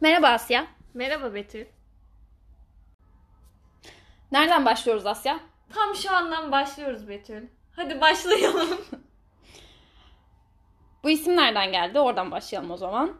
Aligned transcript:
Merhaba 0.00 0.28
Asya. 0.28 0.66
Merhaba 0.94 1.34
Betül. 1.34 1.64
Nereden 4.32 4.64
başlıyoruz 4.66 5.06
Asya? 5.06 5.40
Tam 5.74 5.94
şu 5.94 6.10
andan 6.12 6.52
başlıyoruz 6.52 7.08
Betül. 7.08 7.42
Hadi 7.76 8.00
başlayalım. 8.00 8.68
Bu 11.04 11.10
isim 11.10 11.36
nereden 11.36 11.72
geldi? 11.72 11.98
Oradan 11.98 12.30
başlayalım 12.30 12.70
o 12.70 12.76
zaman. 12.76 13.12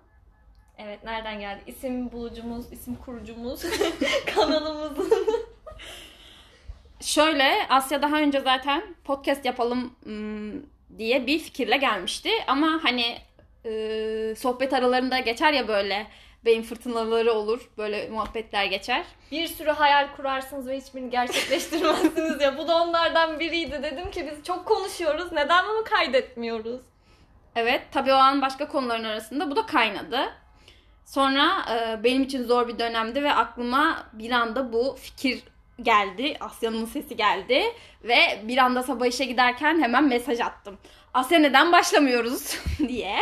Evet 0.78 1.04
nereden 1.04 1.40
geldi? 1.40 1.62
İsim 1.66 2.12
bulucumuz, 2.12 2.72
isim 2.72 2.94
kurucumuz, 2.94 3.62
kanalımızın. 4.34 5.26
Şöyle 7.00 7.66
Asya 7.68 8.02
daha 8.02 8.16
önce 8.20 8.40
zaten 8.40 8.94
podcast 9.04 9.44
yapalım 9.44 9.96
ım, 10.06 10.66
diye 10.98 11.26
bir 11.26 11.38
fikirle 11.38 11.76
gelmişti. 11.76 12.30
Ama 12.46 12.80
hani 12.82 13.18
e, 13.64 14.34
sohbet 14.38 14.72
aralarında 14.72 15.18
geçer 15.18 15.52
ya 15.52 15.68
böyle 15.68 16.06
beyin 16.44 16.62
fırtınaları 16.62 17.32
olur. 17.32 17.70
Böyle 17.78 18.08
muhabbetler 18.08 18.64
geçer. 18.64 19.04
Bir 19.30 19.46
sürü 19.46 19.70
hayal 19.70 20.08
kurarsınız 20.16 20.68
ve 20.68 20.76
hiçbirini 20.76 21.10
gerçekleştirmezsiniz 21.10 22.40
ya. 22.40 22.58
Bu 22.58 22.68
da 22.68 22.82
onlardan 22.82 23.40
biriydi. 23.40 23.80
Dedim 23.82 24.10
ki 24.10 24.28
biz 24.32 24.44
çok 24.44 24.66
konuşuyoruz. 24.66 25.32
Neden 25.32 25.64
bunu 25.68 25.84
kaydetmiyoruz? 25.84 26.80
Evet 27.56 27.82
tabii 27.92 28.12
o 28.12 28.16
an 28.16 28.42
başka 28.42 28.68
konuların 28.68 29.04
arasında 29.04 29.50
bu 29.50 29.56
da 29.56 29.66
kaynadı. 29.66 30.20
Sonra 31.04 31.50
e, 31.74 32.04
benim 32.04 32.22
için 32.22 32.44
zor 32.44 32.68
bir 32.68 32.78
dönemdi 32.78 33.22
ve 33.22 33.32
aklıma 33.32 34.06
bir 34.12 34.30
anda 34.30 34.72
bu 34.72 34.96
fikir 35.00 35.42
geldi. 35.82 36.36
Asya'nın 36.40 36.84
sesi 36.84 37.16
geldi 37.16 37.62
ve 38.04 38.16
bir 38.42 38.58
anda 38.58 38.82
sabah 38.82 39.06
işe 39.06 39.24
giderken 39.24 39.82
hemen 39.82 40.04
mesaj 40.04 40.40
attım. 40.40 40.78
Asya 41.14 41.38
neden 41.38 41.72
başlamıyoruz 41.72 42.58
diye. 42.88 43.16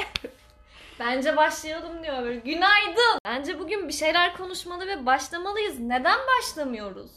Bence 1.07 1.37
başlayalım 1.37 2.03
diyor 2.03 2.23
böyle. 2.23 2.39
Günaydın. 2.41 3.19
Bence 3.25 3.59
bugün 3.59 3.89
bir 3.89 3.93
şeyler 3.93 4.37
konuşmalı 4.37 4.87
ve 4.87 5.07
başlamalıyız. 5.07 5.79
Neden 5.79 6.19
başlamıyoruz? 6.39 7.11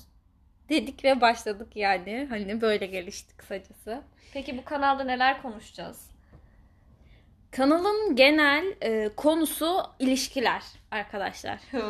Dedik 0.70 1.04
ve 1.04 1.22
başladık 1.22 1.76
yani. 1.76 2.28
Hani 2.30 2.62
böyle 2.62 2.86
gelişti 2.86 3.38
kısacası. 3.38 4.02
Peki 4.34 4.58
bu 4.58 4.66
kanalda 4.66 5.04
neler 5.04 5.42
konuşacağız? 5.42 6.10
Kanalın 7.52 8.16
genel 8.16 8.66
e, 8.82 9.10
konusu 9.16 9.84
ilişkiler 10.00 10.62
arkadaşlar. 10.92 11.60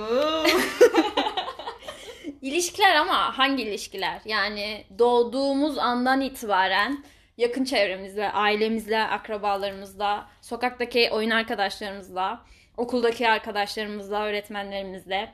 İlişkiler 2.41 2.95
ama 2.95 3.37
hangi 3.37 3.63
ilişkiler? 3.63 4.21
Yani 4.25 4.85
doğduğumuz 4.99 5.77
andan 5.77 6.21
itibaren 6.21 7.03
yakın 7.37 7.63
çevremizle, 7.63 8.31
ailemizle, 8.31 9.03
akrabalarımızla, 9.03 10.29
sokaktaki 10.41 11.09
oyun 11.11 11.29
arkadaşlarımızla, 11.29 12.45
okuldaki 12.77 13.29
arkadaşlarımızla, 13.29 14.25
öğretmenlerimizle 14.25 15.33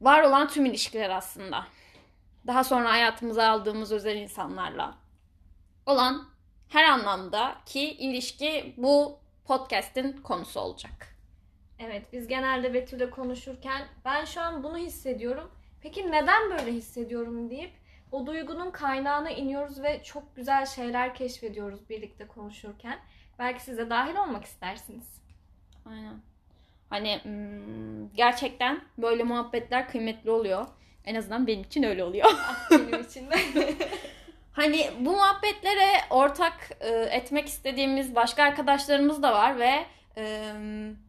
var 0.00 0.22
olan 0.22 0.48
tüm 0.48 0.66
ilişkiler 0.66 1.10
aslında. 1.10 1.66
Daha 2.46 2.64
sonra 2.64 2.92
hayatımıza 2.92 3.48
aldığımız 3.48 3.92
özel 3.92 4.16
insanlarla 4.16 4.98
olan 5.86 6.28
her 6.68 6.84
anlamda 6.84 7.56
ki 7.66 7.80
ilişki 7.80 8.74
bu 8.76 9.18
podcast'in 9.44 10.12
konusu 10.12 10.60
olacak. 10.60 11.16
Evet 11.78 12.02
biz 12.12 12.28
genelde 12.28 12.74
Betül'le 12.74 13.10
konuşurken 13.10 13.82
ben 14.04 14.24
şu 14.24 14.40
an 14.40 14.62
bunu 14.62 14.78
hissediyorum. 14.78 15.50
Peki 15.82 16.12
neden 16.12 16.50
böyle 16.50 16.72
hissediyorum 16.72 17.50
deyip 17.50 17.72
o 18.14 18.26
duygunun 18.26 18.70
kaynağına 18.70 19.30
iniyoruz 19.30 19.82
ve 19.82 20.02
çok 20.02 20.36
güzel 20.36 20.66
şeyler 20.66 21.14
keşfediyoruz 21.14 21.90
birlikte 21.90 22.26
konuşurken. 22.26 22.98
Belki 23.38 23.62
siz 23.62 23.78
de 23.78 23.90
dahil 23.90 24.16
olmak 24.16 24.44
istersiniz. 24.44 25.22
Aynen. 25.86 26.14
Hani 26.90 27.20
hmm, 27.22 28.14
gerçekten 28.14 28.80
böyle 28.98 29.22
muhabbetler 29.22 29.88
kıymetli 29.88 30.30
oluyor. 30.30 30.66
En 31.04 31.14
azından 31.14 31.46
benim 31.46 31.62
için 31.62 31.82
öyle 31.82 32.04
oluyor. 32.04 32.30
Benim 32.70 33.00
için 33.00 33.30
de. 33.30 33.36
Hani 34.52 34.90
bu 35.00 35.10
muhabbetlere 35.10 35.90
ortak 36.10 36.70
e, 36.80 36.88
etmek 36.88 37.46
istediğimiz 37.46 38.14
başka 38.14 38.42
arkadaşlarımız 38.42 39.22
da 39.22 39.32
var 39.32 39.58
ve 39.58 39.84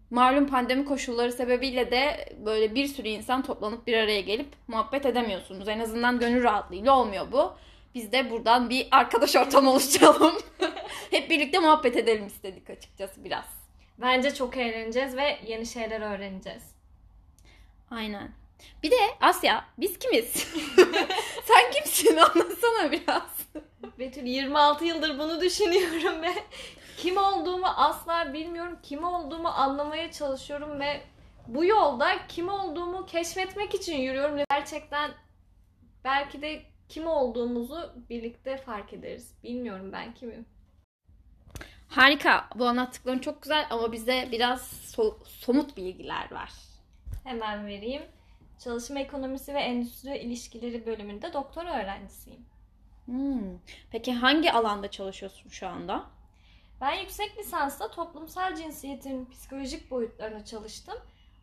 malum 0.09 0.47
pandemi 0.47 0.85
koşulları 0.85 1.31
sebebiyle 1.31 1.91
de 1.91 2.29
böyle 2.45 2.75
bir 2.75 2.87
sürü 2.87 3.07
insan 3.07 3.43
toplanıp 3.43 3.87
bir 3.87 3.97
araya 3.97 4.21
gelip 4.21 4.47
muhabbet 4.67 5.05
edemiyorsunuz. 5.05 5.67
En 5.67 5.79
azından 5.79 6.19
gönül 6.19 6.43
rahatlığıyla 6.43 6.97
olmuyor 6.97 7.31
bu. 7.31 7.53
Biz 7.95 8.11
de 8.11 8.31
buradan 8.31 8.69
bir 8.69 8.87
arkadaş 8.91 9.35
ortamı 9.35 9.71
oluşturalım. 9.71 10.33
Hep 11.11 11.29
birlikte 11.29 11.59
muhabbet 11.59 11.97
edelim 11.97 12.27
istedik 12.27 12.69
açıkçası 12.69 13.23
biraz. 13.23 13.45
Bence 13.97 14.33
çok 14.33 14.57
eğleneceğiz 14.57 15.17
ve 15.17 15.39
yeni 15.47 15.65
şeyler 15.65 16.01
öğreneceğiz. 16.01 16.63
Aynen. 17.91 18.31
Bir 18.83 18.91
de 18.91 18.95
Asya 19.21 19.65
biz 19.77 19.99
kimiz? 19.99 20.33
Sen 21.45 21.71
kimsin? 21.71 22.17
Anlatsana 22.17 22.91
biraz. 22.91 23.45
Betül 23.99 24.25
26 24.25 24.85
yıldır 24.85 25.19
bunu 25.19 25.41
düşünüyorum 25.41 26.21
ve 26.21 26.33
kim 27.05 27.17
olduğumu 27.17 27.67
asla 27.67 28.33
bilmiyorum. 28.33 28.79
Kim 28.83 29.03
olduğumu 29.03 29.47
anlamaya 29.47 30.11
çalışıyorum 30.11 30.79
ve 30.79 31.01
bu 31.47 31.65
yolda 31.65 32.27
kim 32.27 32.49
olduğumu 32.49 33.05
keşfetmek 33.05 33.75
için 33.75 33.97
yürüyorum. 33.97 34.39
Gerçekten 34.49 35.11
belki 36.03 36.41
de 36.41 36.61
kim 36.89 37.07
olduğumuzu 37.07 37.93
birlikte 38.09 38.57
fark 38.57 38.93
ederiz. 38.93 39.33
Bilmiyorum 39.43 39.91
ben 39.91 40.13
kimim. 40.13 40.45
Harika. 41.87 42.49
Bu 42.55 42.65
anlattıkların 42.65 43.19
çok 43.19 43.41
güzel 43.41 43.67
ama 43.69 43.91
bize 43.91 44.29
biraz 44.31 44.93
so- 44.95 45.25
somut 45.25 45.77
bilgiler 45.77 46.31
var. 46.31 46.51
Hemen 47.23 47.67
vereyim. 47.67 48.03
Çalışma 48.63 48.99
ekonomisi 48.99 49.53
ve 49.53 49.59
endüstri 49.59 50.17
ilişkileri 50.17 50.85
bölümünde 50.85 51.33
doktora 51.33 51.83
öğrencisiyim. 51.83 52.45
Hmm. 53.05 53.59
Peki 53.91 54.13
hangi 54.13 54.51
alanda 54.51 54.91
çalışıyorsun 54.91 55.49
şu 55.49 55.67
anda? 55.67 56.14
Ben 56.81 56.93
yüksek 56.93 57.37
lisansta 57.37 57.91
toplumsal 57.91 58.55
cinsiyetin 58.55 59.25
psikolojik 59.25 59.91
boyutlarını 59.91 60.45
çalıştım. 60.45 60.97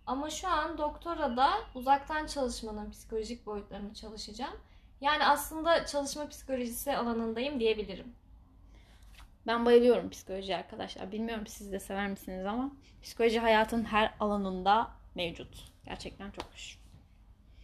Ama 0.07 0.31
şu 0.31 0.49
an 0.49 0.79
doktorada 0.79 1.51
uzaktan 1.75 2.27
çalışmanın 2.27 2.91
psikolojik 2.91 3.47
boyutlarını 3.47 3.95
çalışacağım. 3.95 4.57
Yani 5.01 5.25
aslında 5.25 5.87
çalışma 5.87 6.29
psikolojisi 6.29 6.97
alanındayım 6.97 7.61
diyebilirim. 7.61 8.15
Ben 9.47 9.67
bayılıyorum 9.67 10.11
psikoloji 10.11 10.57
arkadaşlar. 10.57 11.13
Bilmiyorum 11.13 11.47
siz 11.47 11.73
de 11.73 11.81
sever 11.81 12.09
misiniz 12.09 12.47
ama 12.47 12.71
psikoloji 13.03 13.41
hayatın 13.41 13.85
her 13.85 14.15
alanında 14.21 14.91
mevcut. 15.15 15.73
Gerçekten 15.85 16.31
çok 16.31 16.45
hoş. 16.53 16.79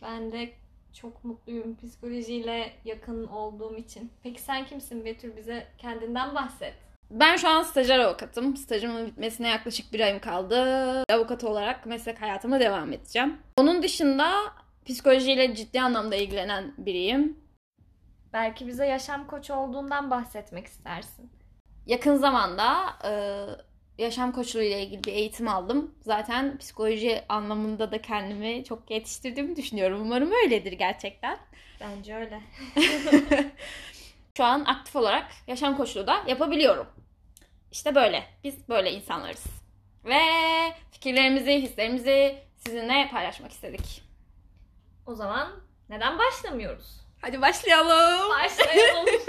Ben 0.03 0.33
de 0.33 0.53
çok 0.93 1.25
mutluyum 1.25 1.77
psikolojiyle 1.77 2.73
yakın 2.85 3.27
olduğum 3.27 3.77
için. 3.77 4.12
Peki 4.23 4.41
sen 4.43 4.67
kimsin 4.67 5.05
Betül? 5.05 5.37
Bize 5.37 5.67
kendinden 5.79 6.35
bahset. 6.35 6.75
Ben 7.10 7.36
şu 7.36 7.48
an 7.48 7.62
stajyer 7.62 7.98
avukatım. 7.98 8.56
Stajımın 8.56 9.06
bitmesine 9.06 9.48
yaklaşık 9.48 9.92
bir 9.92 10.00
ayım 10.00 10.19
kaldı. 10.19 10.56
Avukat 11.12 11.44
olarak 11.44 11.86
meslek 11.86 12.22
hayatıma 12.22 12.60
devam 12.60 12.92
edeceğim. 12.92 13.36
Onun 13.56 13.82
dışında 13.82 14.32
psikolojiyle 14.86 15.54
ciddi 15.54 15.80
anlamda 15.80 16.16
ilgilenen 16.16 16.74
biriyim. 16.78 17.38
Belki 18.32 18.66
bize 18.66 18.86
yaşam 18.86 19.26
koçu 19.26 19.54
olduğundan 19.54 20.10
bahsetmek 20.10 20.66
istersin. 20.66 21.30
Yakın 21.86 22.16
zamanda 22.16 22.84
e, 23.04 23.12
yaşam 24.02 24.32
koçluğu 24.32 24.62
ile 24.62 24.82
ilgili 24.82 25.04
bir 25.04 25.12
eğitim 25.12 25.48
aldım. 25.48 25.94
Zaten 26.00 26.58
psikoloji 26.58 27.22
anlamında 27.28 27.92
da 27.92 28.02
kendimi 28.02 28.64
çok 28.64 28.90
yetiştirdiğimi 28.90 29.56
düşünüyorum. 29.56 30.00
Umarım 30.02 30.32
öyledir 30.32 30.72
gerçekten. 30.72 31.38
Bence 31.80 32.14
öyle. 32.14 32.40
Şu 34.38 34.44
an 34.44 34.65
aktif 34.65 34.96
olarak 34.96 35.26
yaşam 35.46 35.76
koçluğu 35.76 36.06
da 36.06 36.23
yapabiliyorum. 36.26 36.87
İşte 37.73 37.94
böyle. 37.94 38.25
Biz 38.44 38.69
böyle 38.69 38.93
insanlarız. 38.93 39.44
Ve 40.05 40.20
fikirlerimizi, 40.90 41.52
hislerimizi 41.52 42.38
sizinle 42.56 43.08
paylaşmak 43.12 43.52
istedik. 43.52 44.02
O 45.06 45.14
zaman 45.14 45.49
neden 45.88 46.19
başlamıyoruz? 46.19 47.00
Hadi 47.20 47.43
başlayalım. 47.43 48.31
Başlayalım. 48.31 49.06